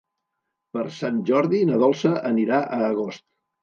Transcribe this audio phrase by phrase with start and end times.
[0.77, 3.29] Per Sant Jordi na Dolça anirà a Agost.